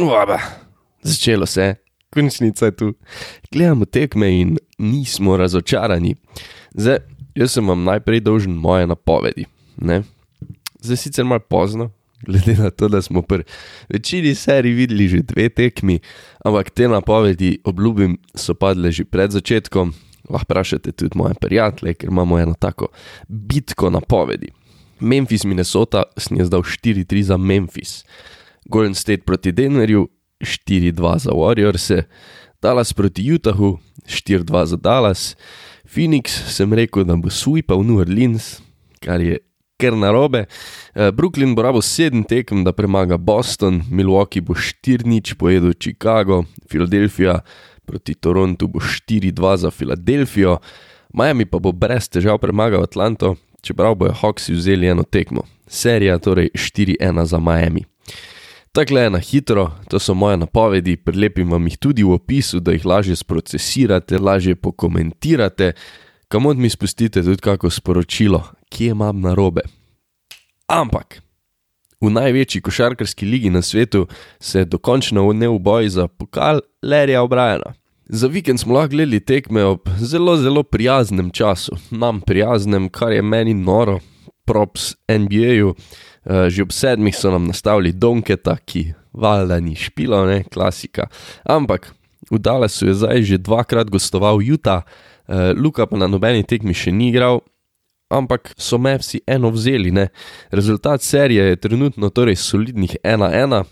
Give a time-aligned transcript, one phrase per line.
[0.00, 0.38] Uaba,
[1.02, 1.74] začelo se je,
[2.10, 2.94] končnica je tu.
[3.52, 6.14] Gledamo tekme in nismo razočarani.
[6.74, 6.98] Zdaj,
[7.34, 9.44] jaz sem vam najprej dolžen moje napovedi.
[9.76, 10.02] Ne?
[10.80, 11.90] Zdaj sicer malo pozno,
[12.26, 13.44] glede na to, da smo pri
[13.88, 16.00] večini serij videli že dve tekmi,
[16.44, 19.92] ampak te napovedi, obljubim, so padle že pred začetkom.
[20.30, 22.88] Lahko vprašate tudi moje prijatelje, ker imamo eno tako
[23.28, 24.48] bitko napovedi.
[25.00, 28.04] Memphis, Minnesota, sem jaz dal 4-3 za Memphis.
[28.64, 30.08] Golden State proti Denverju,
[30.40, 31.90] 4-2 za Warriors,
[32.62, 35.36] Dallas proti Utahu, 4-2 za Dallas,
[35.86, 38.62] Phoenix sem rekel, da bo sweepal New Orleans,
[39.00, 39.38] kar je
[39.82, 40.46] kar narobe.
[40.94, 47.42] Eh, Brooklyn bo rabo 7 tekem, da premaga Boston, Milwaukee bo 4-0 pojedel Chicago, Philadelphia
[47.84, 50.58] proti Torontu bo 4-2 za Filadelfijo,
[51.12, 55.44] Miami pa bo brez težav premagal Atlanto, čeprav bojo Hawksi vzeli eno tekmo.
[55.66, 57.91] Serija torej 4-1 za Miami.
[58.72, 62.72] Tako je na hitro, to so moje napovedi, prilepim vam jih tudi v opisu, da
[62.72, 65.72] jih lažje sprocesirate, lažje pokomentirate,
[66.28, 69.60] kamor mi spustite tudi kako sporočilo, kje imam na robe.
[70.66, 71.20] Ampak
[72.00, 74.06] v največji košarkarski ligi na svetu
[74.40, 77.74] se je dokončno vnel boj za pokal Lerija Obrajana.
[78.08, 83.22] Za vikend smo lahko gledali tekme ob zelo, zelo prijaznem času, nam prijaznem, kar je
[83.22, 83.98] meni noro,
[84.44, 85.74] props NBA-ju.
[86.22, 91.08] Uh, že ob sedmih so nam nastavili Donketa, ki valjda ni špilo, ne, klasika.
[91.42, 91.90] Ampak
[92.30, 96.94] v Dallasu je zdaj že dvakrat gostoval Utah, uh, Luka pa na nobeni tekmi še
[96.94, 97.42] ni igral,
[98.06, 99.90] ampak so me vsi eno vzeli.
[99.90, 100.14] Ne.
[100.54, 103.58] Rezultat serije je trenutno torej solidnih 1-1.
[103.58, 103.66] Uh,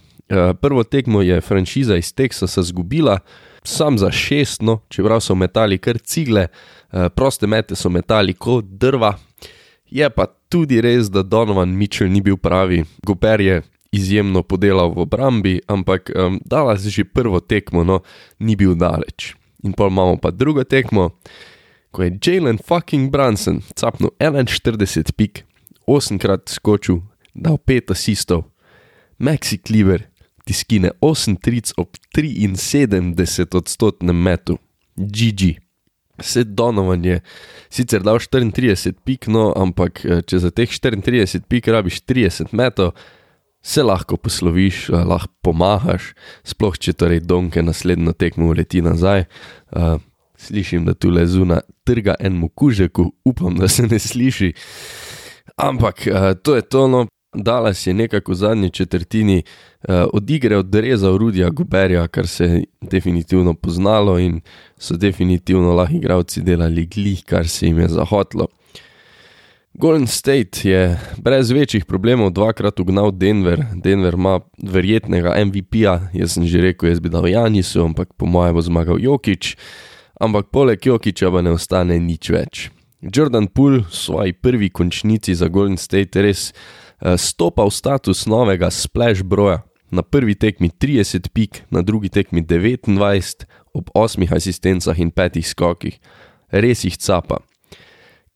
[0.59, 3.21] prvo tekmo je franšiza iz Teksasa zgubila,
[3.63, 6.49] sam za šestno, čeprav so metali kar cigle,
[7.15, 9.15] proste mete so metali kot drva.
[9.91, 13.63] Je pa tudi res, da Donovan Mitchell ni bil pravi, Goper je
[13.95, 18.03] izjemno podelal v obrambi, ampak um, dala si že prvo tekmo, no,
[18.43, 19.35] ni bil daleč.
[19.63, 21.15] In pa imamo pa drugo tekmo,
[21.95, 25.47] ko je Jalen fucking Brunson capnil 41 pik,
[25.87, 27.03] 8 krat skočil,
[27.35, 28.51] dal 5 asistov,
[29.19, 30.11] Maxi Cleaver
[30.51, 34.59] tiskine 8 tric ob 73 odstotnem metu,
[34.97, 35.70] GG.
[36.21, 37.21] Vse Donovan je
[37.71, 42.95] sicer dal 34 pik, no, ampak eh, če za teh 34 pik rabiš 30 metrov,
[43.63, 46.13] se lahko posloviš, eh, lahko pomahaš,
[46.45, 49.27] sploh če torej Donke naslednjo tekmo leti nazaj.
[49.71, 50.01] Uh,
[50.41, 54.53] slišim, da tu le zuna trga enemu kužeku, upam, da se ne sliši.
[55.61, 57.05] Ampak uh, to je tono,
[57.35, 63.55] Dallas je nekako v zadnji četrtini uh, odigre odrezal Rudija Guberja, kar se je definitivno
[63.55, 64.41] poznalo in
[64.79, 68.47] so definitivno lahko igravci delali glih, kar se jim je zahotlo.
[69.75, 73.65] Golden State je brez večjih problemov dvakrat ugnal Denver.
[73.75, 78.55] Denver ima verjetnega MVP-ja, jaz sem že rekel, jaz bi dal Janisu, ampak po mojem
[78.55, 79.57] bo zmagal Jokič,
[80.21, 82.71] ampak poleg Jokiča pa ne ostane nič več.
[83.01, 86.51] Jordan Poole v svoji prvi končnici za Golden State res
[87.17, 89.63] stopa v status novega splash broja.
[89.91, 95.99] Na prvi tekmi 30 pik, na drugi tekmi 29, ob 8 asistencah in 5 skokih.
[96.51, 97.43] Res jih capa.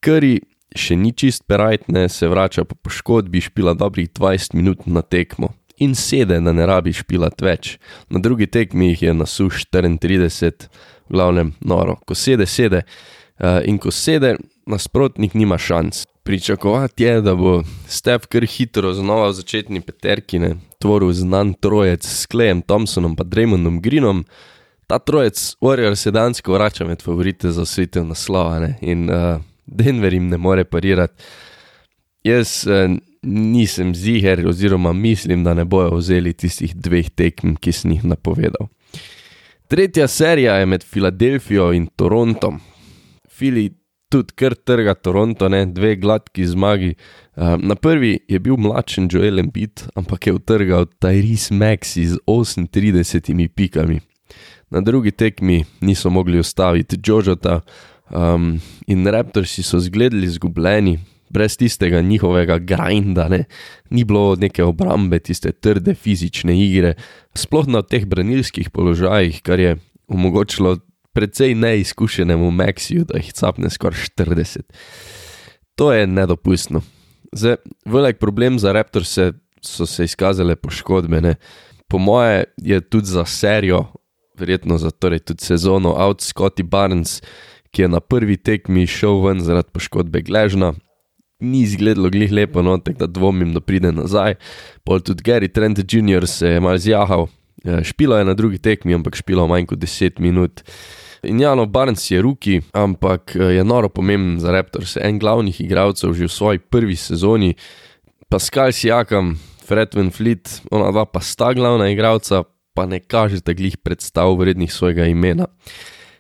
[0.03, 0.41] Kari
[0.75, 5.55] še ni čist perajtne, se vrača po poškodbi, špila dobrih 20 minut na tekmo.
[5.79, 7.79] In sede, da ne rabi špilat več.
[8.11, 10.69] Na drugi tekmi jih je na suš 34,
[11.11, 11.99] v glavnem noro.
[12.07, 12.85] Ko sede, sede.
[13.39, 14.37] Uh, in ko sede,
[14.67, 16.07] nasprotnik nima šans.
[16.23, 20.41] Pričakovati je, da bo Stef kar hitro znova v začetni peterki,
[20.79, 24.25] tvoril znan trojec s Klejem Thompsonom in Dremondom Greenom.
[24.87, 28.79] Ta trojec Warrior se dansko vrača med favorite za svetel naslova ne?
[28.81, 31.23] in uh, Denver jim ne more parirati.
[32.25, 37.93] Jaz uh, nisem ziger, oziroma mislim, da ne bojo vzeli tistih dveh tekem, ki sem
[37.93, 38.69] jih napovedal.
[39.69, 42.61] Tretja serija je med Filadelfijo in Torontom.
[43.29, 43.71] Fili
[44.15, 45.65] tudi kar trga Toronto, ne?
[45.67, 46.93] dve gladki zmagi.
[47.35, 53.49] Uh, na prvi je bil mlačen Joel Embiid, ampak je utrgal Tyrese Maxi z 38
[53.49, 53.99] pikami.
[54.71, 57.61] Na drugi tekmi niso mogli ustaviti Džožota
[58.11, 60.99] um, in Raptorsi so zgledali izgubljeni,
[61.31, 63.45] brez tistega njihovega grinda, ne?
[63.91, 66.95] ni bilo neke obrambe, tiste trde fizične igre,
[67.35, 69.77] sploh na teh branilskih položajih, kar je
[70.07, 70.79] omogočilo
[71.15, 74.61] precej neizkušenemu Maxiju, da jih capne skoraj 40.
[75.75, 76.83] To je nedopustno.
[77.33, 77.57] Zdaj,
[77.87, 79.33] velik problem za Raptor se,
[79.63, 81.21] so se izkazale poškodbe.
[81.21, 81.35] Ne?
[81.89, 83.87] Po moje je tudi za serijo,
[84.39, 87.23] verjetno za torej tudi sezono, out Scotty Barnes,
[87.71, 90.75] ki je na prvi tekmi šel ven zaradi poškodbe gležna.
[91.41, 94.35] Ni izgledalo glih lepo, no, tako da dvomim, da pride nazaj.
[94.85, 96.27] Pol tudi Gary Trent Jr.
[96.27, 97.27] se je mal zjahal,
[97.83, 100.63] špilo je na drugi tekmi, ampak špilo manj kot 10 minut.
[101.25, 106.29] In Jano Barnes je ruki, ampak je noro pomemben za Raptors, en glavnih igralcev že
[106.29, 107.55] v svoji prvi sezoni.
[108.29, 112.45] Pascal Sijakam, Fred Van Fleet, ona dva pa sta glavna igralca,
[112.75, 115.47] pa ne kažete glih predstav vrednih svojega imena.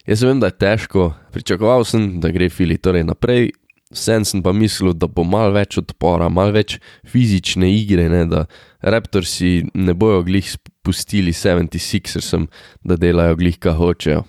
[0.06, 3.52] Jaz vem, da je težko, pričakoval sem, da gre Fili torej naprej,
[3.92, 6.78] vsem sem pa mislil, da bo mal več odpora, mal več
[7.08, 8.44] fizične igre, ne, da
[8.84, 12.48] Raptorsi ne bojo glih spustili 76ersom,
[12.84, 14.24] da delajo glih, kaj hočejo.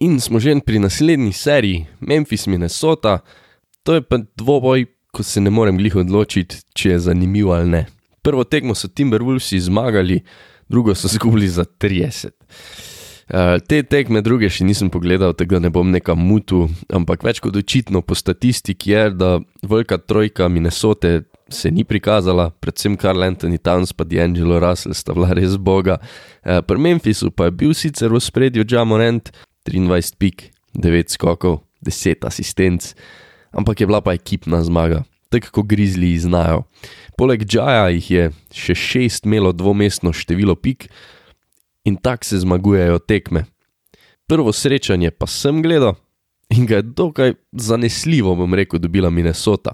[0.00, 3.18] In smo že pri naslednji seriji, Memphis Minnesota,
[3.82, 7.86] to je pa dvoboj, ko se ne morem glih odločiti, če je zanimivo ali ne.
[8.22, 10.20] Prvo tekmo so Timberwolvesi zmagali,
[10.68, 12.28] drugo so zgubili za 30.
[13.26, 17.56] Uh, te tekme druge še nisem pogledal, tega ne bom nekam mutu, ampak več kot
[17.56, 19.30] očitno po statistiki je, da
[19.66, 25.32] velika trojka Minnesote se ni prikazala, predvsem Karl Anthony Towns pa D'Angelo Russell sta bila
[25.34, 25.98] res boga.
[26.44, 29.32] Uh, pri Memphisu pa je bil sicer v spredju Jamorant,
[29.66, 32.94] 23 pik, 9 skokov, 10 asistenc,
[33.52, 36.64] ampak je bila pa ekipna zmaga, tako kot Grizzly znajo.
[37.16, 40.88] Poleg Džaja jih je še šest imelo dvomestno število pik
[41.88, 43.46] in tako se zmagujejo tekme.
[44.26, 45.94] Prvo srečanje pa sem gledal
[46.50, 49.72] in ga je dokaj zanesljivo, bom rekel, dobila Minnesota.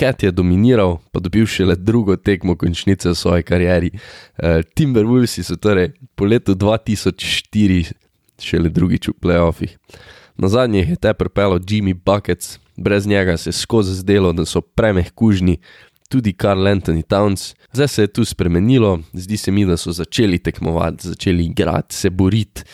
[0.00, 3.90] Cat je dominiral, pa dobil šele drugo tekmo končnice v svoji karieri.
[3.92, 7.92] Uh, Timberwolvesi so torej po letu 2004
[8.44, 9.76] šele drugič v playoffih.
[10.40, 14.60] Na zadnjih je te prepelo Jimmy Buckets, brez njega se je skozi zdelo, da so
[14.60, 15.58] premehkužni,
[16.08, 17.54] tudi Karl Anthony Towns.
[17.72, 22.10] Zdaj se je tu spremenilo, zdi se mi, da so začeli tekmovati, začeli igrati, se
[22.10, 22.64] boriti.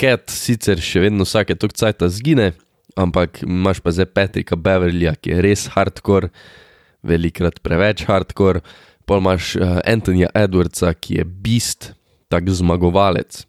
[0.00, 2.52] Cat sicer še vedno vsake tok cajta zgine,
[2.96, 6.32] ampak imaš pa zdaj Patrika Beverlyja, ki je res hardcore,
[7.02, 8.62] velikrat preveč hardcore,
[9.06, 11.92] pa imaš uh, Anthonyja Edwardsa, ki je bist,
[12.32, 13.42] tak zmagovalec.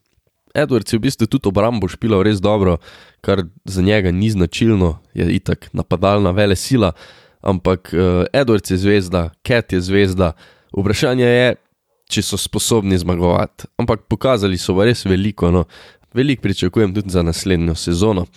[0.54, 2.78] Edwards je v bistvu tudi obrambo špilal res dobro,
[3.22, 6.94] kar za njega ni značilno, je itak napadalna vele sila,
[7.42, 10.34] ampak uh, Edwards je zvezda, Cat je zvezda.
[10.78, 11.56] Vprašanje je,
[12.10, 13.66] če so sposobni zmagovati.
[13.82, 15.66] Ampak pokazali so res veliko, no.
[16.14, 18.28] veliko pričakujem tudi za naslednjo sezono.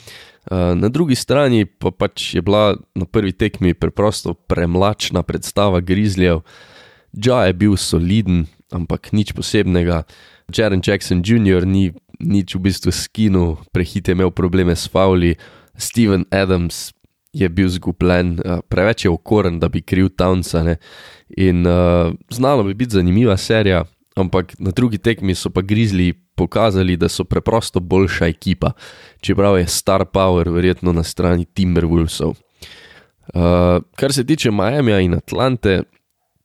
[0.50, 6.40] Uh, na drugi strani pa pač je bila na prvi tekmi preprosto premlačna predstava Grizzlyjev.
[7.12, 10.04] Ja je bil soliden, ampak nič posebnega.
[10.54, 11.66] Jaren Jackson Jr.
[11.66, 15.36] ni nič v bistvu skinu, prehite imel probleme s Fauli,
[15.76, 16.92] Steven Adams
[17.36, 20.62] je bil zgubljen, uh, preveč je okoren, da bi kriv Townsa.
[20.64, 20.76] Ne?
[21.36, 23.84] In uh, znalo bi biti zanimiva serija,
[24.16, 28.72] ampak na drugi tekmi so pa Grizzly pokazali, da so preprosto boljša ekipa,
[29.20, 32.36] čeprav je Star Power verjetno na strani Timberwolvesov.
[33.34, 35.82] Uh, kar se tiče Miami in Atlante,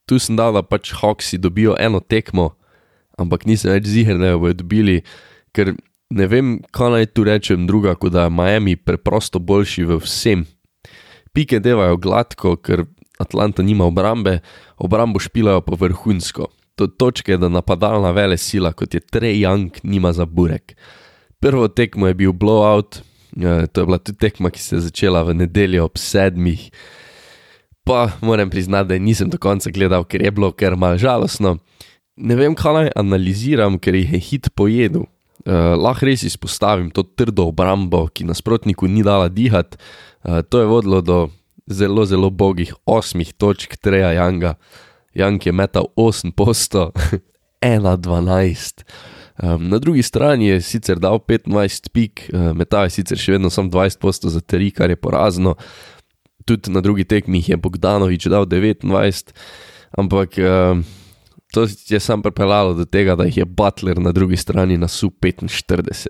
[0.06, 2.52] tu sem dal, da pač Hawksi dobijo eno tekmo,
[3.20, 5.02] ampak nisem več ziger, da jo bodo dobili,
[5.56, 5.74] ker
[6.12, 10.46] ne vem, kaj naj tu rečem druga, kot da je Miami preprosto boljši v vsem,
[11.34, 12.86] pike devajo gladko, ker
[13.22, 14.40] Atlanta nima obrambe,
[14.78, 16.50] obrambo špilajo pa vrhunsko.
[16.80, 20.76] To točke, da napadalna vele sila, kot je Trey Young, nima za burek.
[21.40, 23.02] Prvo tekmo je bil blowout,
[23.36, 26.70] ja, to je bila tudi tekma, ki se je začela v nedeljo ob sedmih.
[27.84, 31.58] Pa moram priznati, da nisem do konca gledal, ker je bilo kar mal žalostno.
[32.18, 35.08] Ne vem, kaj naj analiziram, ker jih je hit pojedel.
[35.42, 39.80] Uh, lahko res izpostavim to trdo obrambo, ki nasprotniku ni dala dihati.
[40.22, 41.20] Uh, to je vodilo do
[41.66, 44.56] zelo, zelo bogih osmih točk Treja Janga.
[45.18, 46.92] Jang je metal 8 posto,
[47.62, 48.86] 1-12.
[49.42, 53.50] Um, na drugi strani je sicer dal 25 pik, uh, metal je sicer še vedno
[53.50, 55.56] samo 20 posto za 3, kar je porazno.
[56.46, 59.34] Tudi na drugi tekmi je Bogdanovič dal 29,
[59.98, 60.38] ampak.
[60.38, 61.01] Uh,
[61.52, 66.08] To je sam pripeljalo do tega, da jih je Butler na drugi strani na SU-45.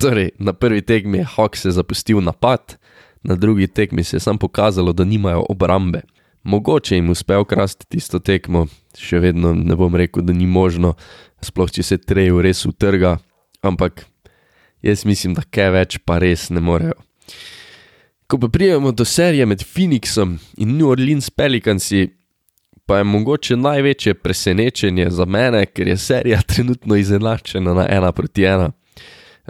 [0.00, 2.76] Torej, na prvi tekmi je Hawk se zapustil napad,
[3.22, 6.00] na drugi tekmi se je sam pokazalo, da nimajo obrambe.
[6.42, 8.66] Mogoče jim uspe ukrasti tisto tekmo,
[8.96, 10.94] še vedno ne bom rekel, da ni možno,
[11.44, 13.18] sploh če se trejo res utrga,
[13.62, 14.06] ampak
[14.82, 16.96] jaz mislim, da kaj več pa res ne morejo.
[18.28, 22.06] Ko pa prijemo do serije med Phoenixom in New Orleans Pelicansi,
[22.88, 28.44] pa je mogoče največje presenečenje za mene, ker je serija trenutno izenačena na ena proti
[28.48, 28.70] ena.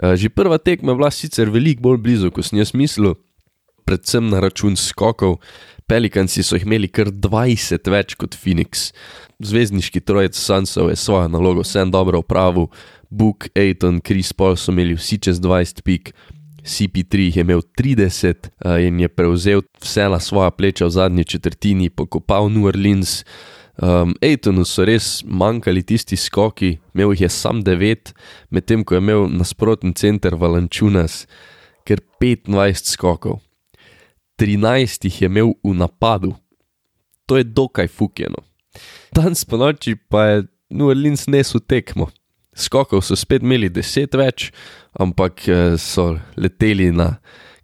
[0.03, 3.15] Eh, že prva tekma je bila sicer veliko bolj blizu, kot sem jaz mislil,
[3.87, 5.37] predvsem na račun skokov.
[5.87, 8.91] Pelikanci so jih imeli kar 20 več kot Phoenix.
[9.39, 12.67] Zvezdniški trojec Sansov je svojo nalogo vsem dobro upravil,
[13.09, 16.11] Book, Aiton, Chris Paul so imeli vsi čez 20 pik.
[16.69, 18.49] CP3 je imel 30
[18.87, 23.23] in je prevzel vse na svoja pleča v zadnji četrtini, pokopal New Orleans.
[23.79, 28.11] Um, Ejtonu so res manjkali tisti skoki, imel jih je sam 9,
[28.51, 31.23] medtem ko je imel nasprotni center Valančunas,
[31.87, 33.39] ker 25 skokov.
[34.39, 36.35] 13 jih je imel v napadu.
[37.25, 38.43] To je dokaj fukjeno.
[39.15, 42.09] Danes po noči pa je New Orleans nesel tekmo.
[42.55, 44.49] Skokov so spet imeli 10 več,
[44.99, 47.17] ampak eh, so leteli na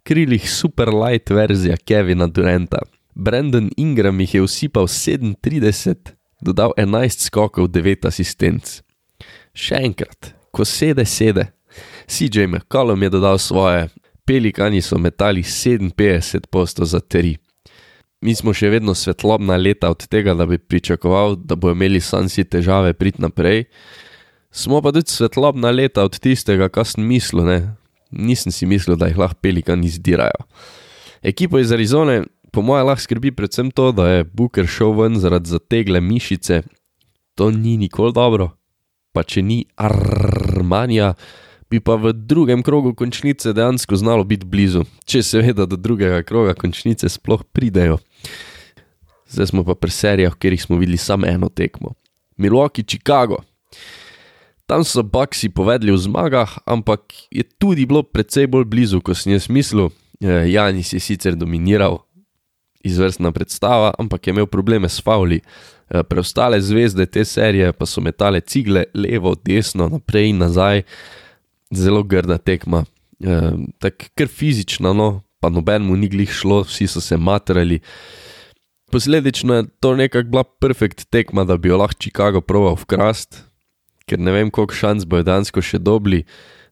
[0.06, 2.78] krilih super light verzija Kevina Durenta.
[3.14, 8.80] Brandon Ingram jih je usipal 37, dodal 11 skokov, 9 asistenc.
[9.56, 11.48] Še enkrat, ko sede, sede.
[12.06, 13.88] CJ McCollum je dodal svoje,
[14.26, 17.36] pelikani so metali 57 posto za 3.
[18.20, 22.44] Mi smo še vedno svetlobna leta od tega, da bi pričakoval, da bo imeli sansi
[22.44, 23.66] težave priti naprej.
[24.56, 27.58] Smo pa tudi svetlobna leta od tistega, kar sem mislil, ne?
[28.10, 30.46] nisem si mislil, da jih lahko pelikani izdirajo.
[31.22, 32.22] Ekipo iz Arizone,
[32.52, 36.62] po mojem, lahko skrbi predvsem to, da je Booker šel ven zaradi zategle mišice.
[37.36, 38.54] To ni nikoli dobro,
[39.12, 41.10] pa če ni Armanja,
[41.68, 46.54] bi pa v drugem krogu končnice dejansko znalo biti blizu, če seveda do drugega kroga
[46.56, 47.98] končnice sploh pridejo.
[49.28, 51.92] Zdaj smo pa pri serijah, kjer smo videli samo eno tekmo.
[52.40, 53.42] Milwaukee, Chicago.
[54.66, 59.32] Tam so Baksi povedali v zmagah, ampak je tudi bilo precej bolj blizu, kot sem
[59.32, 59.94] jaz mislil.
[60.20, 62.02] Janis je sicer dominiral,
[62.82, 65.38] izvrstna predstava, ampak je imel probleme s Fauli.
[65.86, 70.82] Preostale zvezde te serije pa so metale cigle levo, desno, naprej in nazaj.
[71.70, 72.82] Zelo grda tekma,
[73.78, 77.78] tako kar fizična, no, pa nobenemu ni glih šlo, vsi so se matrali.
[78.90, 83.45] Posledično je to nekako bila perfekt tekma, da bi jo lahko Chicago proval vkrast,
[84.06, 86.24] ker ne vem, koliko šans bojo dansko še dobili.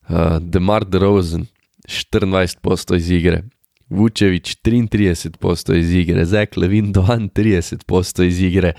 [0.09, 1.47] Uh, Demar DeRozan,
[1.89, 3.43] 24 posto iz igre,
[3.91, 8.75] Vučevič, 33 posto iz igre, Zek Levin, 32 posto iz igre,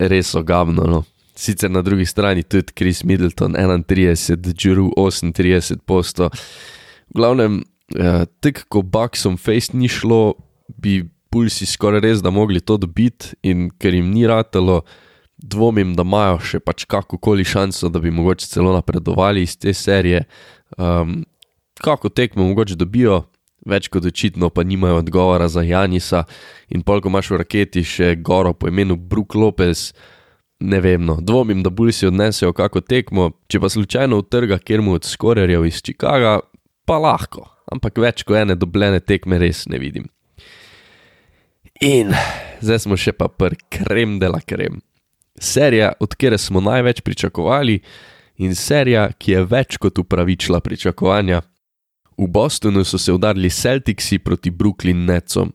[0.00, 0.86] res ogabno.
[0.88, 1.02] No.
[1.38, 6.28] Sicer na drugi strani tudi Chris Middleton, 31, Džuru, 38 posto.
[7.10, 7.62] V glavnem,
[7.96, 10.34] uh, tako ko Baksom Face ni šlo,
[10.68, 14.82] bi pulsi skoraj res da mogli to dobiti in ker jim ni ratalo
[15.42, 20.24] dvomim, da imajo še pač kakokoli šanso, da bi mogoče celo napredovali iz te serije.
[20.78, 21.22] Um,
[21.82, 23.22] kako tekmo mogoče dobijo,
[23.66, 26.24] več kot očitno pa nimajo odgovora za Janisa
[26.68, 29.90] in polk imaš v raketi še goro po imenu Brook Lopez.
[30.62, 34.82] Ne vem, no, dvomim, da bolj si odnesejo kako tekmo, če pa slučajno utrga kjer
[34.82, 36.36] mu od skorerjev iz Chicaga,
[36.86, 40.06] pa lahko, ampak več kot ene dobljene tekme res ne vidim.
[41.82, 42.14] In
[42.62, 44.78] zdaj smo še pa pr krem de la krem
[45.40, 47.80] serija, od katere smo največ pričakovali,
[48.36, 51.42] in serija, ki je več kot upravičila pričakovanja.
[52.18, 55.52] V Bostonu so se udarili Celticsi proti Brooklyn Netsom.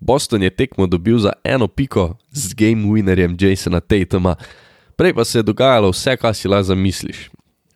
[0.00, 4.36] Boston je tekmo dobil za eno piko z game winnerjem Jasona Tatuma,
[4.96, 7.28] prej pa se je dogajalo vse, kar si lahko zamisliš.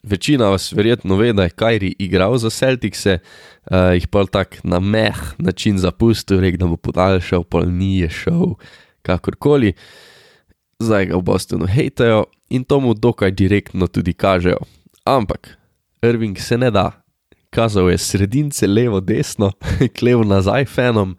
[0.03, 4.81] Večina vas verjetno ve, da je Kajri igral za Celticse, uh, jih pa tako na
[4.81, 8.55] meh način zapustil, rekel, da bo podaljšal, pol ni je šel,
[9.03, 9.75] kakorkoli
[10.83, 14.59] zdaj ga v Bostonu hejtajo in tomu dokaj direktno tudi kažejo.
[15.05, 15.57] Ampak
[16.03, 16.91] Irving se ne da,
[17.51, 19.53] kazal je sredince levo, desno,
[19.99, 21.17] klevo nazaj fenom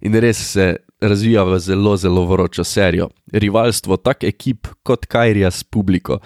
[0.00, 3.08] in res se razvija v zelo, zelo vročo serijo.
[3.32, 6.18] Rivalstvo tak ekip kot Kajrija s publiko.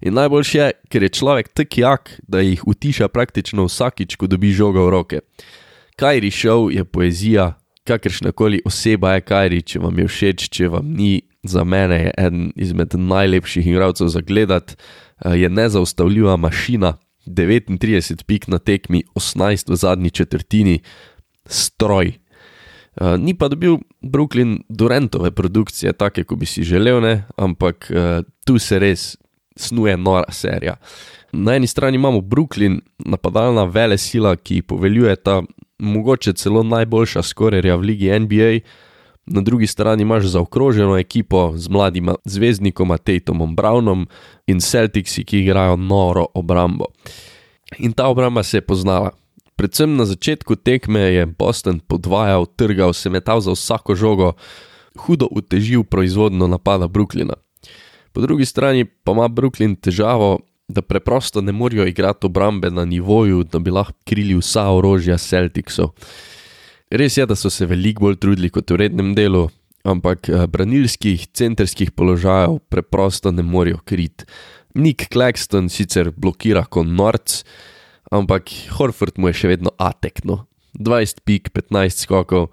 [0.00, 4.50] In najboljše je, ker je človek tak jak, da jih utiša praktično vsakič, ko dobi
[4.50, 5.20] žogo v roke.
[5.96, 7.52] Kajri šov je poezija,
[7.86, 12.10] kakršna koli oseba je Kajri, če vam je všeč, če vam ni, za mene je
[12.18, 14.74] eden izmed najlepših igralcev za gledati,
[15.24, 16.96] eh, je nezaustavljiva mašina,
[17.26, 20.80] 39 pik na tekmi, 18 v zadnji četrtini,
[21.46, 22.12] stroj.
[23.00, 27.24] Eh, ni pa dobil Brooklyn Durantove produkcije, take, kot bi si želel, ne?
[27.36, 29.16] ampak eh, tu se res
[29.56, 30.76] snuje nora serija.
[31.32, 35.42] Na eni strani imamo Brooklyn, napadalna vele sila, ki poveljuje ta
[35.78, 38.60] mogoče celo najboljša skorerja v ligi NBA,
[39.26, 44.06] na drugi strani imaš zaokroženo ekipo z mladima zvezdnikoma Tatumom Brownom
[44.46, 46.84] in Celticsi, ki igrajo noro obrambo.
[47.78, 49.10] In ta obramba se je poznala.
[49.56, 54.32] Predvsem na začetku tekme je Boston podvajal, trgal, se metal za vsako žogo,
[54.98, 57.34] hudo utežil proizvodno napada Brooklyna.
[58.12, 63.44] Po drugi strani pa ima Brooklyn težavo, da preprosto ne morejo igrati obrambe na nivoju,
[63.44, 65.90] da bi lahko krili vsa orožja Celticsov.
[66.92, 69.46] Res je, da so se veliko bolj trudili kot v rednem delu,
[69.88, 74.26] ampak eh, branilskih, centrskih položajev preprosto ne morejo kriti.
[74.76, 77.38] Nick Claxton sicer blokira kot norc,
[78.12, 80.42] ampak Horford mu je še vedno atekno.
[80.76, 82.50] 20 pik, 15 skokov,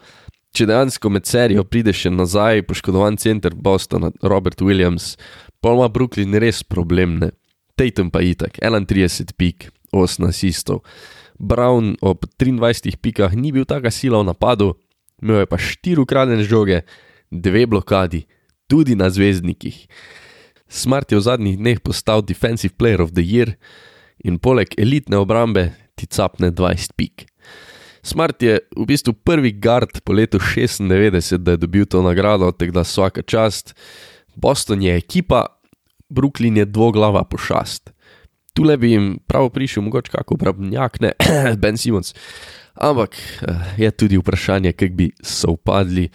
[0.56, 5.18] če dejansko med serijo pride še nazaj, poškodovan center Bostona, Robert Williams,
[5.60, 7.34] pa ima Brooklyn res problemne.
[7.80, 10.86] Tatum pa itak, 31 pik, 8 asistov.
[11.40, 14.76] Brown ob 23 pikah ni bil taka sila v napadu,
[15.24, 16.84] imel je pa 4 ukradene žoge,
[17.32, 18.28] 2 blokadi,
[18.68, 19.88] tudi na zvezdnikih.
[20.70, 23.56] Smart je v zadnjih dneh postal Defensive Player of the Year
[24.22, 27.26] in poleg elitne obrambe ti capne 20 pik.
[28.04, 32.72] Smart je v bistvu prvi guard po letu 96, da je dobil to nagrado, tako
[32.72, 33.76] da vsaka čast.
[34.36, 35.46] Boston je ekipa,
[36.10, 37.92] Brooklyn je dvoglava pošast.
[38.54, 41.14] Tu le bi jim prav prišel, mogoče kako pravnjak, ne,
[41.62, 42.14] Ben Simons.
[42.74, 43.16] Ampak
[43.78, 46.10] je tudi vprašanje, kako bi se upadli.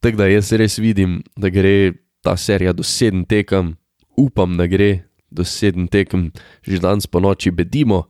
[0.00, 1.92] Tako da jaz res vidim, da gre
[2.22, 3.76] ta serija do sedem tekem,
[4.16, 6.30] upam, da gre do sedem tekem,
[6.62, 8.06] že danes po noči bedimo,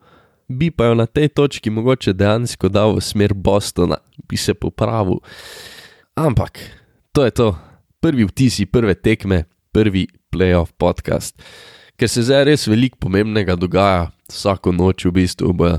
[0.49, 3.99] bi pa jo na tej točki mogoče dejansko dal v smer Bostona,
[4.29, 5.21] bi se popravil.
[6.17, 6.61] Ampak
[7.13, 7.49] to je to,
[8.01, 11.37] prvi vtisi, prve tekme, prvi playoff podcast.
[11.99, 15.73] Ker se zdaj res veliko pomembnega dogaja, vsako noč v bistvu bo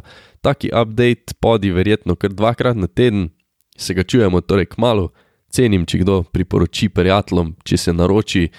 [0.44, 3.30] taki update, podi verjetno kar dvakrat na teden,
[3.78, 5.10] se ga čujemo torej k malu,
[5.50, 8.50] cenim, če kdo priporoči prijateljem, če se naroči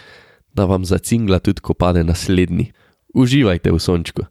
[0.53, 2.73] da vam zacingla tudi, ko pade naslednji.
[3.15, 4.27] Uživajte v sončku.